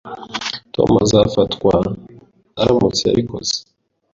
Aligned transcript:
Tom 0.73 0.89
azafatwa 1.03 1.73
aramutse 2.61 3.03
abikoze 3.11 3.55